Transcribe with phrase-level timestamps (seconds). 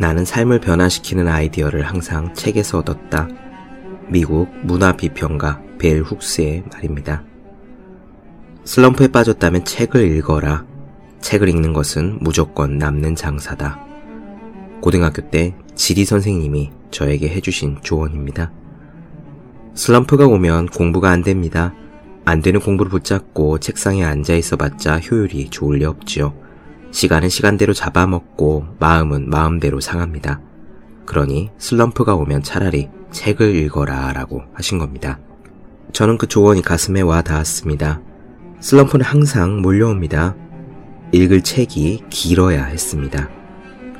[0.00, 3.28] 나는 삶을 변화시키는 아이디어를 항상 책에서 얻었다.
[4.08, 7.22] 미국 문화 비평가 벨 훅스의 말입니다.
[8.64, 10.64] 슬럼프에 빠졌다면 책을 읽어라.
[11.20, 13.78] 책을 읽는 것은 무조건 남는 장사다.
[14.80, 18.52] 고등학교 때 지리 선생님이 저에게 해주신 조언입니다.
[19.74, 21.74] 슬럼프가 오면 공부가 안 됩니다.
[22.24, 26.32] 안 되는 공부를 붙잡고 책상에 앉아 있어 봤자 효율이 좋을 리 없지요.
[26.90, 30.40] 시간은 시간대로 잡아먹고 마음은 마음대로 상합니다.
[31.06, 35.18] 그러니 슬럼프가 오면 차라리 책을 읽어라 라고 하신 겁니다.
[35.92, 38.00] 저는 그 조언이 가슴에 와 닿았습니다.
[38.60, 40.36] 슬럼프는 항상 몰려옵니다.
[41.12, 43.28] 읽을 책이 길어야 했습니다.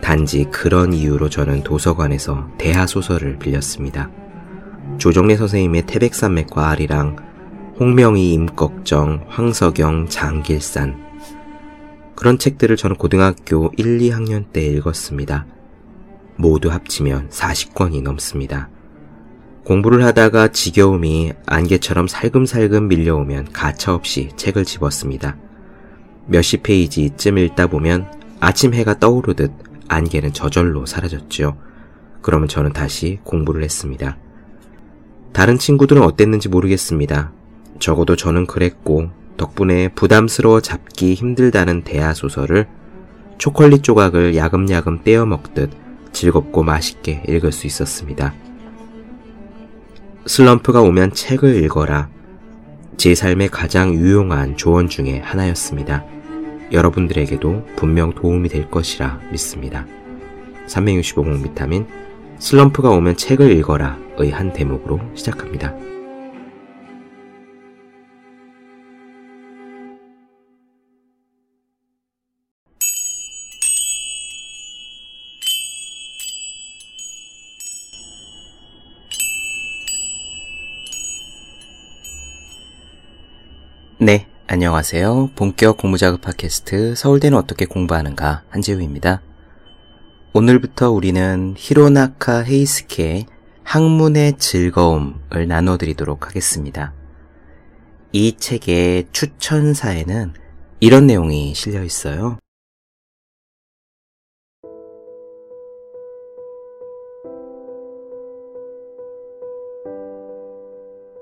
[0.00, 4.10] 단지 그런 이유로 저는 도서관에서 대하 소설을 빌렸습니다.
[4.98, 7.16] 조정래 선생님의 태백산맥과 아리랑,
[7.78, 11.09] 홍명희 임꺽정, 황석영, 장길산.
[12.20, 15.46] 그런 책들을 저는 고등학교 1, 2학년 때 읽었습니다.
[16.36, 18.68] 모두 합치면 40권이 넘습니다.
[19.64, 25.38] 공부를 하다가 지겨움이 안개처럼 살금살금 밀려오면 가차없이 책을 집었습니다.
[26.26, 29.50] 몇십 페이지쯤 읽다 보면 아침 해가 떠오르듯
[29.88, 31.56] 안개는 저절로 사라졌죠.
[32.20, 34.18] 그러면 저는 다시 공부를 했습니다.
[35.32, 37.32] 다른 친구들은 어땠는지 모르겠습니다.
[37.78, 39.08] 적어도 저는 그랬고
[39.40, 42.68] 덕분에 부담스러워 잡기 힘들다는 대하 소설을
[43.38, 45.70] 초콜릿 조각을 야금야금 떼어 먹듯
[46.12, 48.34] 즐겁고 맛있게 읽을 수 있었습니다.
[50.26, 52.10] 슬럼프가 오면 책을 읽어라.
[52.98, 56.04] 제 삶의 가장 유용한 조언 중에 하나였습니다.
[56.70, 59.86] 여러분들에게도 분명 도움이 될 것이라 믿습니다.
[60.66, 61.86] 365공 비타민
[62.38, 65.74] 슬럼프가 오면 책을 읽어라의 한 대목으로 시작합니다.
[84.52, 85.30] 안녕하세요.
[85.36, 89.22] 본격 공부작업 팟캐스트 서울대는 어떻게 공부하는가 한재우입니다.
[90.32, 93.26] 오늘부터 우리는 히로나카 헤이스케의
[93.62, 96.92] 학문의 즐거움을 나눠드리도록 하겠습니다.
[98.10, 100.32] 이 책의 추천사에는
[100.80, 102.36] 이런 내용이 실려 있어요.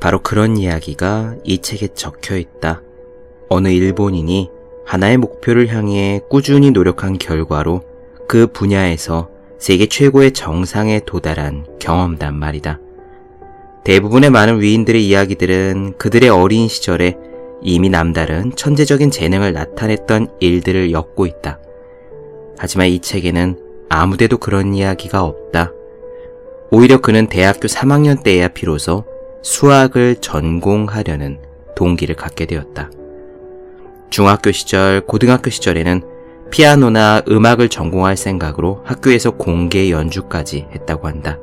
[0.00, 2.88] 바로 그런 이야기가 이 책에 적혀 있다.
[3.48, 4.50] 어느 일본인이
[4.84, 7.82] 하나의 목표를 향해 꾸준히 노력한 결과로
[8.26, 9.28] 그 분야에서
[9.59, 12.78] 세계 최고의 정상에 도달한 경험단 말이다.
[13.84, 17.16] 대부분의 많은 위인들의 이야기들은 그들의 어린 시절에
[17.62, 21.59] 이미 남다른 천재적인 재능을 나타냈던 일들을 엮고 있다.
[22.56, 25.72] 하지만 이 책에는 아무데도 그런 이야기가 없다.
[26.70, 29.04] 오히려 그는 대학교 3학년 때야 비로소
[29.42, 31.38] 수학을 전공하려는
[31.75, 32.91] 동기를 갖게 되었다.
[34.10, 36.02] 중학교 시절, 고등학교 시절에는
[36.50, 41.38] 피아노나 음악을 전공할 생각으로 학교에서 공개 연주까지 했다고 한다.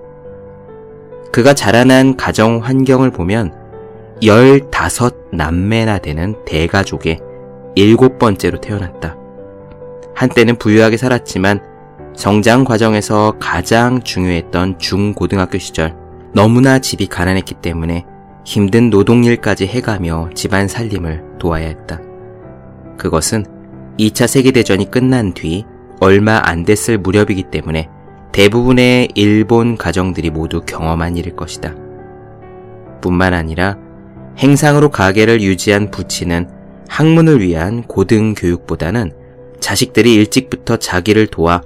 [1.31, 3.53] 그가 자라난 가정 환경을 보면
[4.21, 4.69] 15
[5.31, 7.19] 남매나 되는 대가족의
[7.75, 9.17] 일곱 번째로 태어났다.
[10.15, 11.61] 한때는 부유하게 살았지만
[12.15, 15.93] 성장 과정에서 가장 중요했던 중고등학교 시절
[16.33, 18.05] 너무나 집이 가난했기 때문에
[18.45, 21.99] 힘든 노동일까지 해가며 집안 살림을 도와야 했다.
[22.97, 23.45] 그것은
[23.99, 25.65] 2차 세계대전이 끝난 뒤
[25.99, 27.89] 얼마 안 됐을 무렵이기 때문에
[28.31, 31.73] 대부분의 일본 가정들이 모두 경험한 일일 것이다.
[33.01, 33.77] 뿐만 아니라
[34.37, 36.49] 행상으로 가게를 유지한 부친은
[36.89, 39.13] 학문을 위한 고등교육보다는
[39.59, 41.61] 자식들이 일찍부터 자기를 도와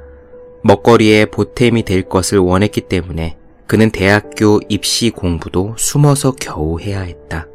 [0.64, 7.48] 먹거리에 보탬이 될 것을 원했기 때문에 그는 대학교 입시 공부도 숨어서 겨우 해야 했다.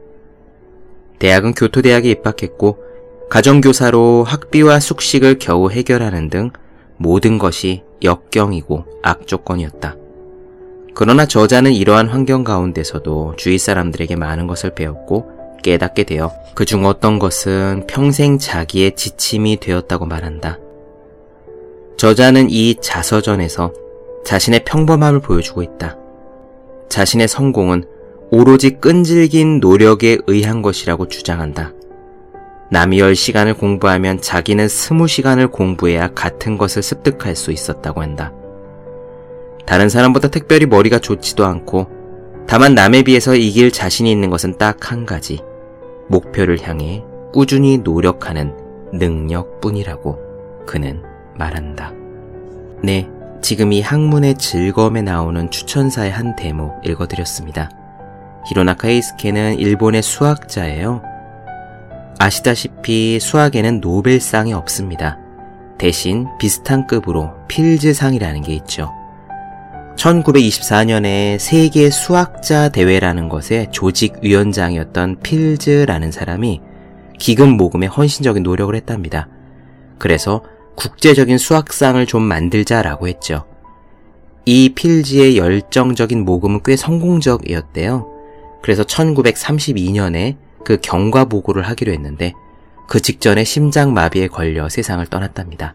[1.18, 2.78] 대학은 교토대학에 입학했고
[3.34, 6.50] 가정교사로 학비와 숙식을 겨우 해결하는 등
[6.96, 9.96] 모든 것이 역경이고 악조건이었다.
[10.94, 15.32] 그러나 저자는 이러한 환경 가운데서도 주위 사람들에게 많은 것을 배웠고
[15.64, 20.60] 깨닫게 되어 그중 어떤 것은 평생 자기의 지침이 되었다고 말한다.
[21.96, 23.72] 저자는 이 자서전에서
[24.24, 25.98] 자신의 평범함을 보여주고 있다.
[26.88, 27.82] 자신의 성공은
[28.30, 31.72] 오로지 끈질긴 노력에 의한 것이라고 주장한다.
[32.74, 38.32] 남이 10시간을 공부하면 자기는 20시간을 공부해야 같은 것을 습득할 수 있었다고 한다.
[39.64, 41.86] 다른 사람보다 특별히 머리가 좋지도 않고
[42.48, 45.40] 다만 남에 비해서 이길 자신이 있는 것은 딱 한 가지.
[46.08, 48.52] 목표를 향해 꾸준히 노력하는
[48.92, 51.00] 능력뿐이라고 그는
[51.36, 51.92] 말한다.
[52.82, 53.08] 네,
[53.40, 57.70] 지금 이 학문의 즐거움에 나오는 추천사의 한 대목 읽어드렸습니다.
[58.48, 61.13] 히로나카 에이스케는 일본의 수학자예요.
[62.18, 65.18] 아시다시피 수학에는 노벨상이 없습니다.
[65.78, 68.92] 대신 비슷한 급으로 필즈상이라는 게 있죠.
[69.96, 76.60] 1924년에 세계 수학자 대회라는 것의 조직위원장이었던 필즈라는 사람이
[77.18, 79.28] 기금 모금에 헌신적인 노력을 했답니다.
[79.98, 80.42] 그래서
[80.76, 83.44] 국제적인 수학상을 좀 만들자라고 했죠.
[84.44, 88.06] 이 필즈의 열정적인 모금은 꽤 성공적이었대요.
[88.62, 92.32] 그래서 1932년에 그 경과 보고를 하기로 했는데
[92.88, 95.74] 그 직전에 심장마비에 걸려 세상을 떠났답니다.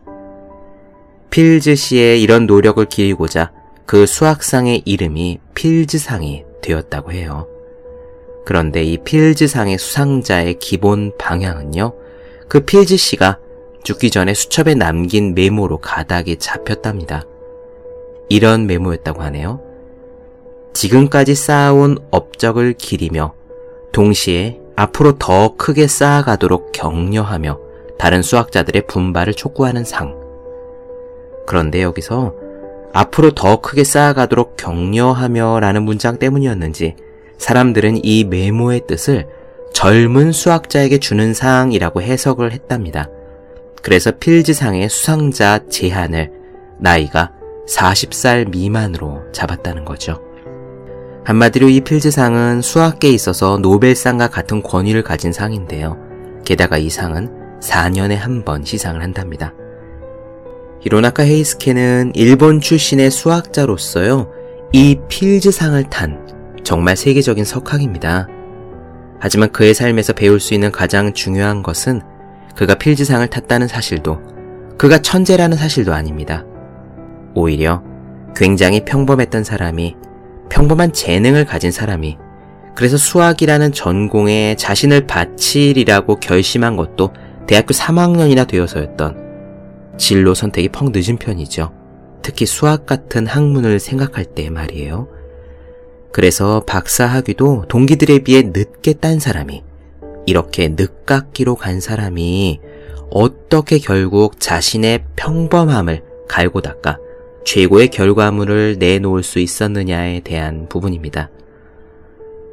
[1.30, 3.52] 필즈 씨의 이런 노력을 기리고자
[3.86, 7.48] 그 수학상의 이름이 필즈상이 되었다고 해요.
[8.46, 11.94] 그런데 이 필즈상의 수상자의 기본 방향은요,
[12.48, 13.40] 그 필즈 씨가
[13.84, 17.24] 죽기 전에 수첩에 남긴 메모로 가닥이 잡혔답니다.
[18.28, 19.62] 이런 메모였다고 하네요.
[20.74, 23.34] 지금까지 쌓아온 업적을 기리며
[23.92, 27.60] 동시에 앞으로 더 크게 쌓아가도록 격려하며
[27.98, 30.18] 다른 수학자들의 분발을 촉구하는 상.
[31.46, 32.34] 그런데 여기서
[32.94, 36.96] 앞으로 더 크게 쌓아가도록 격려하며 라는 문장 때문이었는지
[37.38, 39.28] 사람들은 이 메모의 뜻을
[39.74, 43.10] 젊은 수학자에게 주는 상이라고 해석을 했답니다.
[43.82, 46.32] 그래서 필즈상의 수상자 제한을
[46.80, 47.34] 나이가
[47.68, 50.29] 40살 미만으로 잡았다는 거죠.
[51.30, 55.96] 한마디로 이 필즈상은 수학계에 있어서 노벨상과 같은 권위를 가진 상인데요.
[56.44, 57.30] 게다가 이 상은
[57.62, 59.54] 4년에 한 번 시상을 한답니다.
[60.82, 64.28] 히로나카 헤이스케는 일본 출신의 수학자로서요,
[64.74, 66.26] 이 필즈상을 탄
[66.64, 68.28] 정말 세계적인 석학입니다.
[69.20, 72.02] 하지만 그의 삶에서 배울 수 있는 가장 중요한 것은
[72.56, 74.20] 그가 필즈상을 탔다는 사실도,
[74.80, 76.44] 그가 천재라는 사실도 아닙니다.
[77.36, 77.84] 오히려
[78.36, 79.96] 굉장히 평범했던 사람이
[80.50, 82.18] 평범한 재능을 가진 사람이
[82.76, 87.14] 그래서 수학이라는 전공에 자신을 바치리라고 결심한 것도
[87.48, 91.74] 대학교 3학년이나 되어서였던 진로 선택이 펑 늦은 편이죠.
[92.22, 95.08] 특히 수학 같은 학문을 생각할 때 말이에요.
[96.12, 99.64] 그래서 박사 학위도 동기들에 비해 늦게 딴 사람이
[100.26, 102.60] 이렇게 늦깎이로 간 사람이
[103.12, 106.98] 어떻게 결국 자신의 평범함을 갈고 닦아
[107.50, 111.32] 최고의 결과물을 내놓을 수 있었느냐에 대한 부분입니다.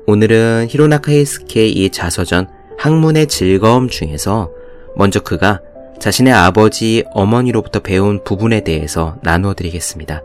[0.07, 2.49] 오늘은 히로나카 헤이스케의 이 자서전
[2.79, 4.51] 학문의 즐거움 중에서
[4.97, 5.61] 먼저 그가
[6.01, 10.23] 자신의 아버지, 어머니로부터 배운 부분에 대해서 나누어 드리겠습니다.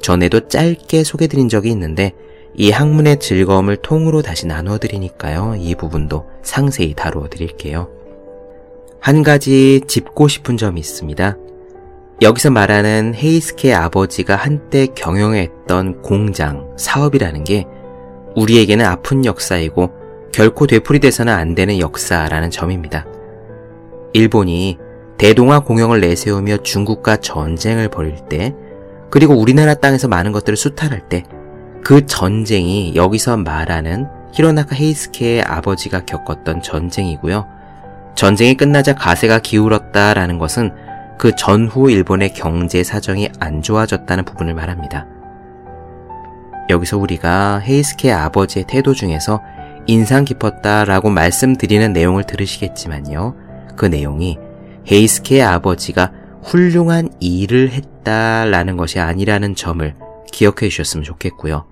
[0.00, 2.12] 전에도 짧게 소개 드린 적이 있는데
[2.54, 5.56] 이 학문의 즐거움을 통으로 다시 나누어 드리니까요.
[5.58, 7.90] 이 부분도 상세히 다루어 드릴게요.
[8.98, 11.36] 한 가지 짚고 싶은 점이 있습니다.
[12.22, 17.66] 여기서 말하는 헤이스케의 아버지가 한때 경영했던 공장, 사업이라는 게
[18.36, 19.90] 우리에게는 아픈 역사이고
[20.30, 23.06] 결코 되풀이돼서는 안 되는 역사라는 점입니다.
[24.12, 24.78] 일본이
[25.16, 28.54] 대동아 공영을 내세우며 중국과 전쟁을 벌일 때,
[29.10, 31.24] 그리고 우리나라 땅에서 많은 것들을 수탈할 때,
[31.82, 37.46] 그 전쟁이 여기서 말하는 히로나카 헤이스케의 아버지가 겪었던 전쟁이고요.
[38.14, 40.89] 전쟁이 끝나자 가세가 기울었다라는 것은
[41.20, 45.06] 그 전후 일본의 경제 사정이 안 좋아졌다는 부분을 말합니다.
[46.70, 49.42] 여기서 우리가 헤이스케의 아버지의 태도 중에서
[49.86, 53.36] 인상 깊었다라고 말씀드리는 내용을 들으시겠지만요.
[53.76, 54.38] 그 내용이
[54.90, 56.10] 헤이스케의 아버지가
[56.42, 59.94] 훌륭한 일을 했다라는 것이 아니라는 점을
[60.32, 61.66] 기억해 주셨으면 좋겠고요.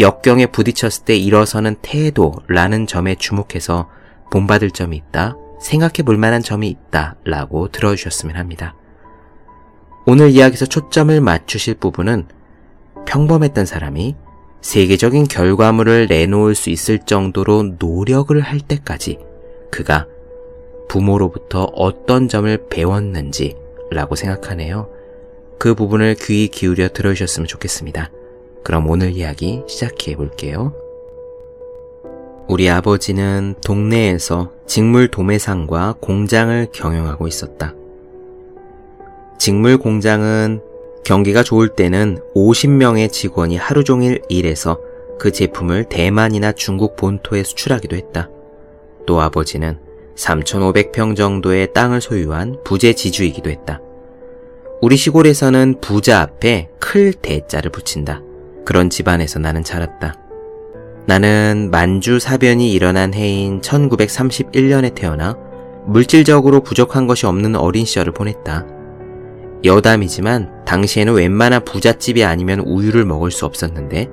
[0.00, 3.88] 역경에 부딪혔을 때 일어서는 태도라는 점에 주목해서
[4.32, 5.36] 본받을 점이 있다.
[5.60, 8.74] 생각해 볼 만한 점이 있다 라고 들어주셨으면 합니다.
[10.06, 12.26] 오늘 이야기에서 초점을 맞추실 부분은
[13.06, 14.16] 평범했던 사람이
[14.62, 19.18] 세계적인 결과물을 내놓을 수 있을 정도로 노력을 할 때까지
[19.70, 20.06] 그가
[20.88, 23.56] 부모로부터 어떤 점을 배웠는지
[23.90, 24.90] 라고 생각하네요.
[25.58, 28.10] 그 부분을 귀 기울여 들어주셨으면 좋겠습니다.
[28.64, 30.74] 그럼 오늘 이야기 시작해 볼게요.
[32.50, 37.74] 우리 아버지는 동네에서 직물 도매상과 공장을 경영하고 있었다.
[39.38, 40.60] 직물 공장은
[41.04, 44.80] 경기가 좋을 때는 50명의 직원이 하루 종일 일해서
[45.20, 48.28] 그 제품을 대만이나 중국 본토에 수출하기도 했다.
[49.06, 49.78] 또 아버지는
[50.16, 53.80] 3,500평 정도의 땅을 소유한 부재 지주이기도 했다.
[54.82, 58.22] 우리 시골에서는 부자 앞에 클 대자를 붙인다.
[58.64, 60.29] 그런 집안에서 나는 자랐다.
[61.10, 65.36] 나는 만주 사변이 일어난 해인 1931년에 태어나
[65.84, 68.64] 물질적으로 부족한 것이 없는 어린 시절을 보냈다.
[69.64, 74.08] 여담이지만 당시에는 웬만한 부잣집이 아니면 우유를 먹을 수 없었는데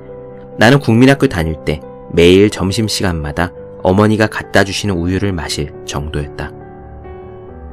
[0.57, 1.81] 나는 국민학교 다닐 때
[2.13, 3.51] 매일 점심시간마다
[3.83, 6.51] 어머니가 갖다 주시는 우유를 마실 정도였다.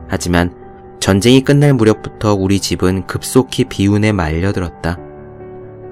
[0.06, 0.54] 하지만
[1.00, 4.98] 전쟁이 끝날 무렵부터 우리 집은 급속히 비운에 말려들었다.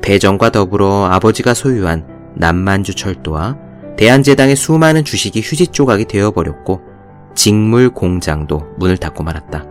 [0.02, 3.56] 배정과 더불어 아버지가 소유한 남만주 철도와
[3.96, 6.80] 대한제당의 수많은 주식이 휴지 조각이 되어버렸고
[7.34, 9.66] 직물 공장도 문을 닫고 말았다.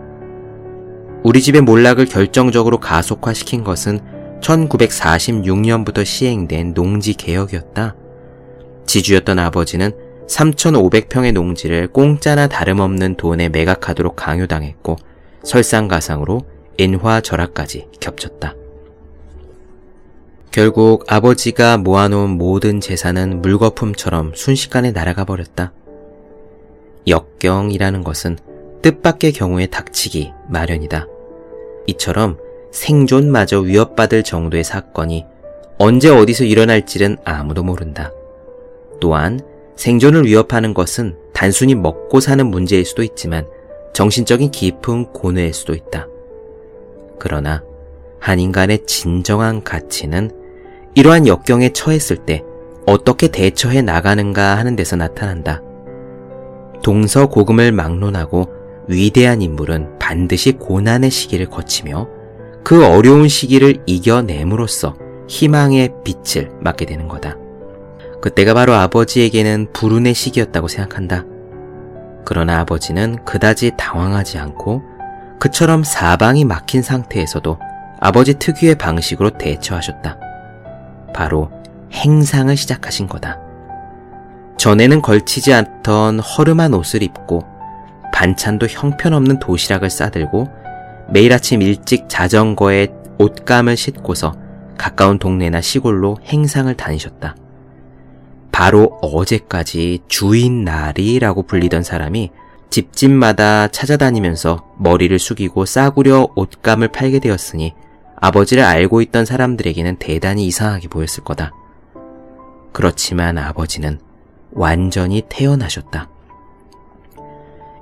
[1.22, 4.00] 우리 집의 몰락을 결정적으로 가속화시킨 것은
[4.40, 7.94] 1946년부터 시행된 농지 개혁이었다.
[8.86, 9.92] 지주였던 아버지는
[10.28, 14.96] 3,500평의 농지를 공짜나 다름없는 돈에 매각하도록 강요당했고
[15.44, 16.40] 설상가상으로
[16.78, 18.54] 인화 절하까지 겹쳤다.
[20.52, 25.72] 결국 아버지가 모아놓은 모든 재산은 물거품처럼 순식간에 날아가 버렸다.
[27.06, 28.36] 역경이라는 것은
[28.82, 31.06] 뜻밖의 경우에 닥치기 마련이다.
[31.86, 32.36] 이처럼
[32.70, 35.24] 생존마저 위협받을 정도의 사건이
[35.78, 38.12] 언제 어디서 일어날지는 아무도 모른다.
[39.00, 39.40] 또한
[39.76, 43.48] 생존을 위협하는 것은 단순히 먹고 사는 문제일 수도 있지만
[43.94, 46.08] 정신적인 깊은 고뇌일 수도 있다.
[47.18, 47.62] 그러나
[48.18, 50.41] 한 인간의 진정한 가치는
[50.94, 52.42] 이러한 역경에 처했을 때
[52.86, 55.62] 어떻게 대처해 나가는가 하는 데서 나타난다.
[56.82, 58.48] 동서고금을 막론하고
[58.88, 62.08] 위대한 인물은 반드시 고난의 시기를 거치며
[62.64, 64.96] 그 어려운 시기를 이겨냄으로써
[65.28, 67.36] 희망의 빛을 맞게 되는 거다.
[68.20, 71.24] 그때가 바로 아버지에게는 불운의 시기였다고 생각한다.
[72.24, 74.82] 그러나 아버지는 그다지 당황하지 않고
[75.40, 77.58] 그처럼 사방이 막힌 상태에서도
[77.98, 80.21] 아버지 특유의 방식으로 대처하셨다.
[81.12, 81.50] 바로
[81.92, 83.38] 행상을 시작하신 거다.
[84.56, 87.42] 전에는 걸치지 않던 허름한 옷을 입고
[88.12, 90.48] 반찬도 형편없는 도시락을 싸들고
[91.08, 92.88] 매일 아침 일찍 자전거에
[93.18, 94.34] 옷감을 싣고서
[94.78, 97.36] 가까운 동네나 시골로 행상을 다니셨다.
[98.52, 102.30] 바로 어제까지 주인 날이라고 불리던 사람이
[102.70, 107.74] 집집마다 찾아다니면서 머리를 숙이고 싸구려 옷감을 팔게 되었으니
[108.22, 111.52] 아버지를 알고 있던 사람들에게는 대단히 이상하게 보였을 거다.
[112.72, 113.98] 그렇지만 아버지는
[114.52, 116.08] 완전히 태어나셨다.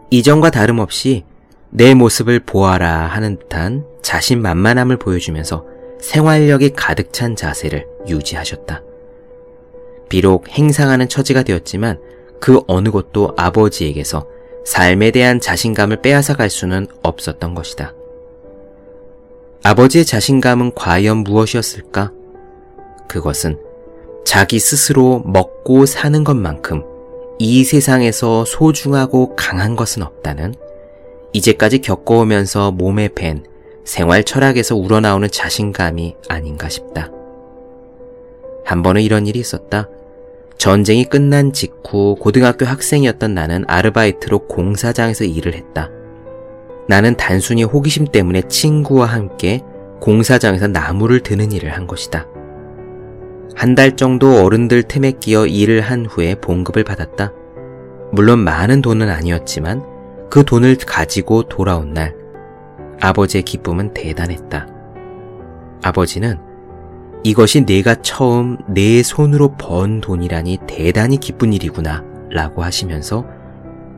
[0.08, 1.24] 이전과 다름없이
[1.68, 5.66] 내 모습을 보아라 하는 듯한 자신만만함을 보여주면서
[6.00, 8.82] 생활력이 가득 찬 자세를 유지하셨다.
[10.08, 12.00] 비록 행상하는 처지가 되었지만
[12.40, 14.26] 그 어느 것도 아버지에게서
[14.64, 17.92] 삶에 대한 자신감을 빼앗아 갈 수는 없었던 것이다.
[19.62, 22.12] 아버지의 자신감은 과연 무엇이었을까?
[23.08, 23.58] 그것은
[24.24, 26.82] 자기 스스로 먹고 사는 것만큼
[27.38, 30.54] 이 세상에서 소중하고 강한 것은 없다는
[31.32, 33.44] 이제까지 겪어오면서 몸에 밴
[33.84, 37.10] 생활 철학에서 우러나오는 자신감이 아닌가 싶다.
[38.64, 39.88] 한 번은 이런 일이 있었다.
[40.56, 45.90] 전쟁이 끝난 직후 고등학교 학생이었던 나는 아르바이트로 공사장에서 일을 했다.
[46.90, 49.62] 나는 단순히 호기심 때문에 친구와 함께
[50.00, 52.26] 공사장에서 나무를 드는 일을 한 것이다.
[53.54, 57.32] 한 달 정도 어른들 틈에 끼어 일을 한 후에 봉급을 받았다.
[58.10, 59.84] 물론 많은 돈은 아니었지만
[60.30, 62.16] 그 돈을 가지고 돌아온 날
[63.00, 64.66] 아버지의 기쁨은 대단했다.
[65.84, 66.40] 아버지는
[67.22, 73.26] 이것이 내가 처음 내 손으로 번 돈이라니 대단히 기쁜 일이구나 라고 하시면서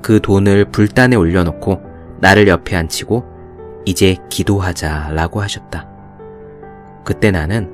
[0.02, 1.91] 그 돈을 불단에 올려놓고
[2.22, 3.24] 나를 옆에 앉히고
[3.84, 5.88] 이제 기도하자 라고 하셨다.
[7.04, 7.68] 그때 나는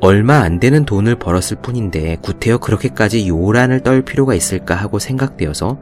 [0.00, 5.78] 얼마 안 되는 돈을 벌었을 뿐인데 구태여 그렇게까지 요란을 떨 필요가 있을까 하고 생각되어서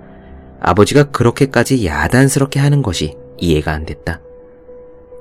[0.61, 4.21] 아버지가 그렇게까지 야단스럽게 하는 것이 이해가 안 됐다.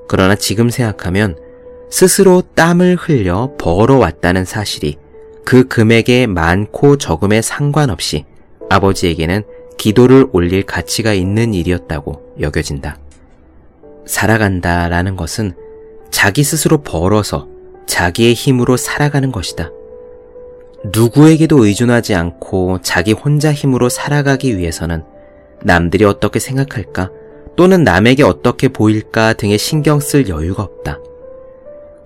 [0.08, 1.38] 그러나 지금 생각하면
[1.90, 4.98] 스스로 땀을 흘려 벌어왔다는 사실이
[5.44, 8.24] 그 금액의 많고 적음에 상관없이
[8.68, 9.44] 아버지에게는
[9.80, 12.98] 기도를 올릴 가치가 있는 일이었다고 여겨진다.
[14.04, 15.54] 살아간다 라는 것은
[16.10, 17.48] 자기 스스로 벌어서
[17.86, 19.70] 자기의 힘으로 살아가는 것이다.
[20.92, 25.02] 누구에게도 의존하지 않고 자기 혼자 힘으로 살아가기 위해서는
[25.62, 27.10] 남들이 어떻게 생각할까
[27.56, 30.98] 또는 남에게 어떻게 보일까 등에 신경 쓸 여유가 없다.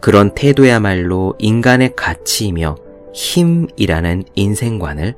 [0.00, 2.76] 그런 태도야말로 인간의 가치이며
[3.12, 5.16] 힘이라는 인생관을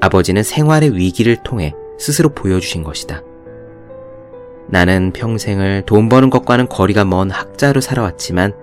[0.00, 3.22] 아버지는 생활의 위기를 통해 스스로 보여주신 것이다.
[4.66, 8.54] 나는 평생을 돈 버는 것과는 거리가 먼 학자로 살아왔지만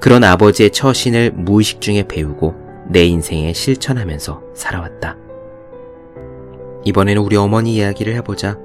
[0.00, 2.54] 그런 아버지의 처신을 무의식 중에 배우고
[2.88, 5.16] 내 인생에 실천하면서 살아왔다.
[6.84, 8.58] 이번에는 우리 어머니 이야기를 해보자.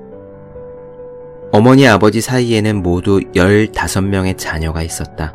[1.51, 5.33] 어머니 아버지 사이에는 모두 15명의 자녀가 있었다.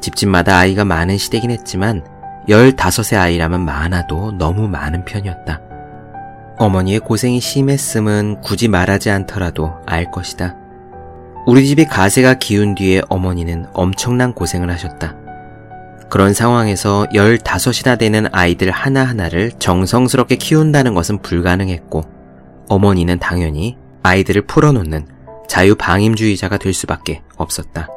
[0.00, 2.04] 집집마다 아이가 많은 시대긴 했지만
[2.48, 5.69] 15의 아이라면 많아도 너무 많은 편이었다.
[6.60, 10.56] 어머니의 고생이 심했음은 굳이 말하지 않더라도 알 것이다.
[11.46, 15.16] 우리 집이 가세가 기운 뒤에 어머니는 엄청난 고생을 하셨다.
[16.10, 22.02] 그런 상황에서 15이나 되는 아이들 하나하나를 정성스럽게 키운다는 것은 불가능했고,
[22.68, 25.06] 어머니는 당연히 아이들을 풀어놓는
[25.48, 27.88] 자유방임주의자가 될 수밖에 없었다.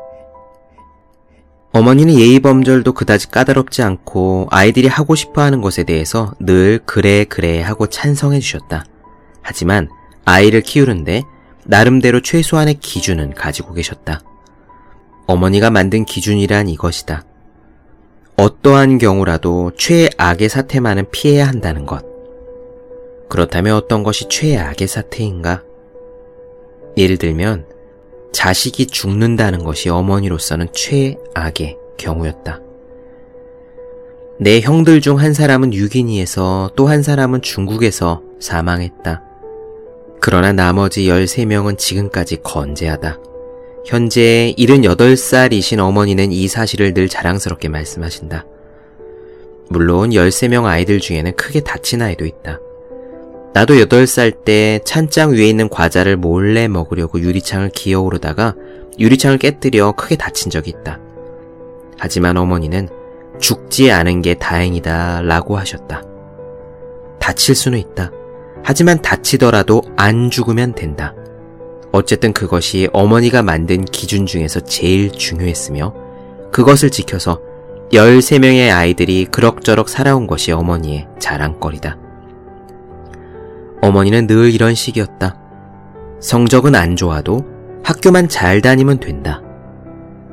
[1.73, 7.87] 어머니는 예의범절도 그다지 까다롭지 않고 아이들이 하고 싶어 하는 것에 대해서 늘 그래 그래 하고
[7.87, 8.85] 찬성해 주셨다.
[9.41, 9.89] 하지만
[10.23, 11.23] 아이를 키우는데
[11.65, 14.21] 나름대로 최소한의 기준은 가지고 계셨다.
[15.25, 17.23] 어머니가 만든 기준이란 이것이다.
[18.35, 22.05] 어떠한 경우라도 최악의 사태만은 피해야 한다는 것.
[23.29, 25.63] 그렇다면 어떤 것이 최악의 사태인가?
[26.97, 27.65] 예를 들면
[28.33, 32.59] 자식이 죽는다는 것이 어머니로서는 최악의 경우였다.
[34.39, 39.21] 내 형들 중 한 사람은 유기니에서 또 한 사람은 중국에서 사망했다.
[40.19, 43.19] 그러나 나머지 13명은 지금까지 건재하다.
[43.85, 48.45] 현재 78살이신 어머니는 이 사실을 늘 자랑스럽게 말씀하신다.
[49.69, 52.59] 물론 13명 아이들 중에는 크게 다친 아이도 있다.
[53.53, 58.55] 나도 8살 때 찬장 위에 있는 과자를 몰래 먹으려고 유리창을 기어오르다가
[58.97, 60.99] 유리창을 깨뜨려 크게 다친 적이 있다.
[61.99, 62.89] 하지만 어머니는
[63.39, 66.03] 죽지 않은 게 다행이다 라고 하셨다.
[67.19, 68.11] 다칠 수는 있다.
[68.63, 71.13] 하지만 다치더라도 안 죽으면 된다.
[71.91, 75.93] 어쨌든 그것이 어머니가 만든 기준 중에서 제일 중요했으며
[76.51, 77.39] 그것을 지켜서
[77.91, 82.02] 13명의 아이들이 그럭저럭 살아온 것이 어머니의 자랑거리다.
[83.83, 85.35] 어머니는 늘 이런 식이었다.
[86.21, 87.45] 성적은 안 좋아도
[87.83, 89.41] 학교만 잘 다니면 된다.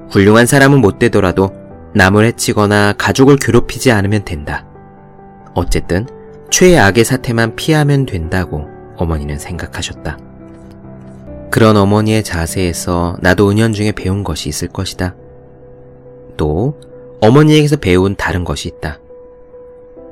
[0.09, 1.51] 훌륭한 사람은 못 되더라도
[1.97, 4.65] 남을 해치거나 가족을 괴롭히지 않으면 된다.
[5.55, 6.07] 어쨌든
[6.51, 10.17] 최악의 사태만 피하면 된다고 어머니는 생각하셨다.
[11.51, 15.17] 그런 어머니의 자세에서 나도 은연중에 배운 것이 있을 것이다.
[16.37, 16.79] 또
[17.21, 19.01] 어머니에게서 배운 다른 것이 있다.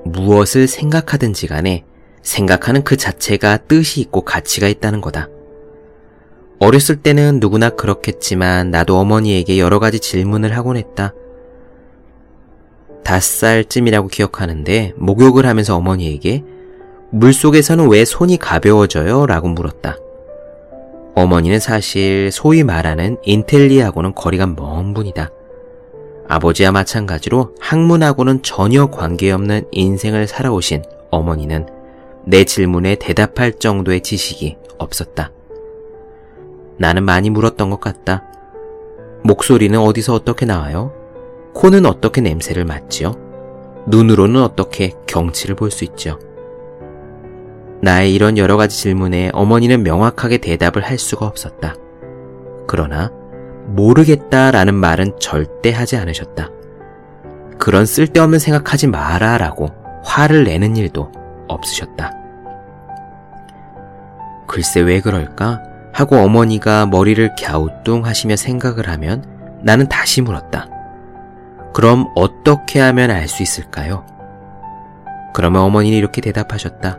[0.05, 1.85] 무엇을 생각하든지 간에
[2.29, 5.29] 생각하는 그 자체가 뜻이 있고 가치가 있다는 거다.
[6.61, 11.15] 어렸을 때는 누구나 그렇겠지만 나도 어머니에게 여러 가지 질문을 하곤 했다.
[13.03, 16.45] 다섯 살쯤이라고 기억하는데 목욕을 하면서 어머니에게
[17.11, 19.25] 물속에서는 왜 손이 가벼워져요?
[19.25, 19.97] 라고 물었다.
[21.15, 25.31] 어머니는 사실 소위 말하는 인텔리하고는 거리가 먼 분이다.
[26.29, 31.78] 아버지와 마찬가지로 학문하고는 전혀 관계없는 인생을 살아오신 어머니는
[32.29, 35.33] 내 질문에 대답할 정도의 지식이 없었다.
[36.77, 38.23] 나는 많이 물었던 것 같다.
[39.25, 40.93] 목소리는 어디서 어떻게 나와요?
[41.55, 43.15] 코는 어떻게 냄새를 맡지요?
[43.87, 46.19] 눈으로는 어떻게 경치를 볼 수 있죠?
[47.81, 51.77] 나의 이런 여러 가지 질문에 어머니는 명확하게 대답을 할 수가 없었다.
[52.67, 53.11] 그러나
[53.69, 56.51] 모르겠다라는 말은 절대 하지 않으셨다.
[57.59, 59.71] 그런 쓸데없는 생각하지 마라 라고
[60.05, 61.11] 화를 내는 일도
[61.49, 62.18] 없으셨다.
[64.49, 65.63] 글쎄 왜 그럴까?
[65.93, 69.25] 하고 어머니가 머리를 갸우뚱 하시며 생각을 하면
[69.63, 70.69] 나는 다시 물었다.
[71.73, 74.05] 그럼 어떻게 하면 알 수 있을까요?
[75.35, 76.99] 그러면 어머니는 이렇게 대답하셨다.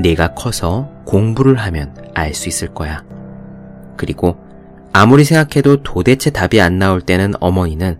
[0.00, 3.02] 내가 커서 공부를 하면 알 수 있을 거야.
[3.96, 4.36] 그리고
[4.92, 7.98] 아무리 생각해도 도대체 답이 안 나올 때는 어머니는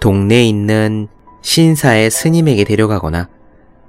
[0.00, 1.08] 동네에 있는
[1.42, 3.28] 신사의 스님에게 데려가거나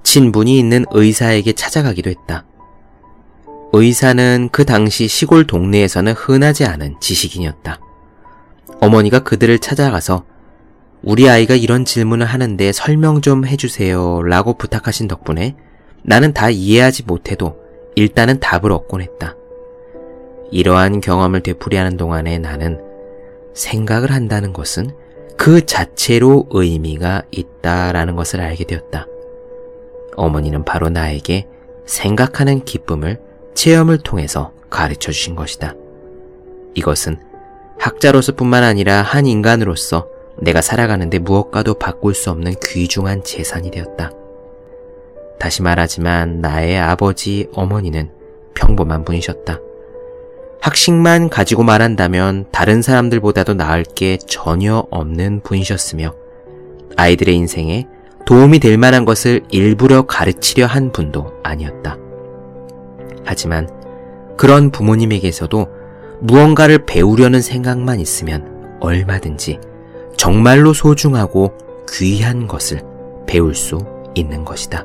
[0.03, 2.45] 친분이 있는 의사에게 찾아가기도 했다.
[3.71, 7.79] 의사는 그 당시 시골 동네에서는 흔하지 않은 지식인이었다.
[8.81, 10.25] 어머니가 그들을 찾아가서
[11.01, 15.55] 우리 아이가 이런 질문을 하는데 설명 좀 해주세요 라고 부탁하신 덕분에
[16.03, 17.57] 나는 다 이해하지 못해도
[17.95, 19.35] 일단은 답을 얻곤 했다.
[20.51, 22.81] 이러한 경험을 되풀이하는 동안에 나는
[23.53, 24.91] 생각을 한다는 것은
[25.37, 29.05] 그 자체로 의미가 있다라는 것을 알게 되었다.
[30.15, 31.47] 어머니는 바로 나에게
[31.85, 33.19] 생각하는 기쁨을
[33.59, 35.73] 체험을 통해서 가르쳐 주신 것이다.
[36.75, 37.17] 이것은
[37.77, 44.11] 학자로서뿐만 아니라 한 인간으로서 내가 살아가는데 무엇과도 바꿀 수 없는 귀중한 재산이 되었다.
[45.39, 48.09] 다시 말하지만 나의 아버지, 어머니는
[48.53, 49.59] 평범한 분이셨다.
[50.61, 56.15] 학식만 가지고 말한다면 다른 사람들보다도 나을 게 전혀 없는 분이셨으며
[56.95, 57.87] 아이들의 인생에
[58.25, 61.97] 도움이 될 만한 것을 일부러 가르치려 한 분도 아니었다.
[63.29, 63.69] 하지만
[64.37, 65.67] 그런 부모님에게서도
[66.19, 69.59] 무언가를 배우려는 생각만 있으면 얼마든지
[70.17, 71.55] 정말로 소중하고
[71.91, 72.81] 귀한 것을
[73.27, 73.77] 배울 수
[74.15, 74.83] 있는 것이다.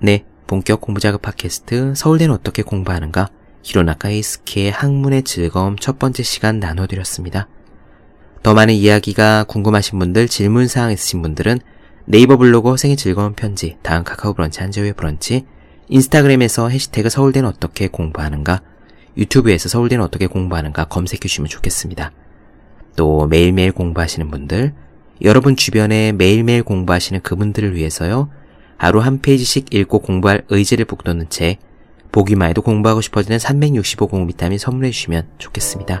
[0.00, 3.28] 네, 본격 공부자극 팟캐스트 서울대는 어떻게 공부하는가
[3.62, 7.48] 히로나카 이스키의 학문의 즐거움 첫 번째 시간 나눠드렸습니다.
[8.48, 11.58] 더 많은 이야기가 궁금하신 분들, 질문사항 있으신 분들은
[12.06, 15.44] 네이버 블로그 생의 즐거운 편지, 다음 카카오 브런치 한재우의 브런치,
[15.90, 18.62] 인스타그램에서 해시태그 서울대는 어떻게 공부하는가,
[19.18, 22.12] 유튜브에서 서울대는 어떻게 공부하는가 검색해 주시면 좋겠습니다.
[22.96, 24.72] 또 매일매일 공부하시는 분들,
[25.20, 28.30] 여러분 주변에 매일매일 공부하시는 그분들을 위해서요,
[28.78, 31.58] 하루 한 페이지씩 읽고 공부할 의지를 북돋는 책,
[32.12, 36.00] 보기만 해도 공부하고 싶어지는 365 공비타민 선물해 주시면 좋겠습니다.